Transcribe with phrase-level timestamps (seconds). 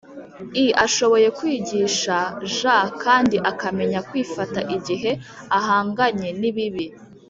[0.63, 2.15] i ashoboye kwigisha
[2.55, 2.57] j
[3.03, 5.11] kandi akamenya kwifata igihe
[5.57, 6.85] ahanganye n ibibi